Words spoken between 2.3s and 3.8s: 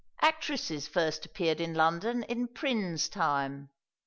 Prynne's time.